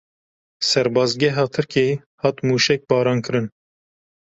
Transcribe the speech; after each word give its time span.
Serbazgeha 0.67 1.45
Tirkiyeyê 1.53 1.93
hat 2.21 2.37
mûşekbarankirin. 2.47 3.47